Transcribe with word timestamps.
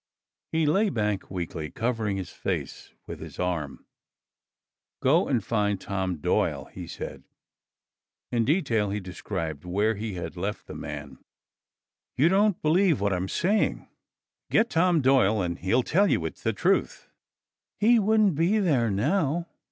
He 0.51 0.65
lay 0.65 0.89
back 0.89 1.29
weakly, 1.29 1.69
covering 1.69 2.17
his 2.17 2.31
face 2.31 2.95
with 3.05 3.19
his 3.19 3.37
arm. 3.37 3.85
"Go 4.99 5.27
and 5.27 5.43
find 5.45 5.79
Tom 5.79 6.17
Doyle," 6.17 6.65
he 6.73 6.87
said. 6.87 7.23
In 8.31 8.43
detail 8.43 8.89
he 8.89 8.99
described 8.99 9.63
where 9.63 9.93
he 9.93 10.15
had 10.15 10.35
left 10.35 10.65
the 10.65 10.73
man. 10.73 11.19
"You 12.17 12.29
don't 12.29 12.59
believe 12.63 12.99
what 12.99 13.13
I'm 13.13 13.29
saying. 13.29 13.87
Get 14.49 14.71
Tom 14.71 15.01
Doyle 15.01 15.39
and 15.39 15.59
he'll 15.59 15.83
tell 15.83 16.07
you 16.09 16.25
it's 16.25 16.41
the 16.41 16.51
truth." 16.53 17.07
"He 17.79 17.99
wouldn't 17.99 18.33
be 18.33 18.57
there 18.57 18.89
now. 18.89 19.45